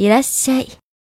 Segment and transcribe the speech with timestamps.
[0.00, 0.66] いらっしゃい。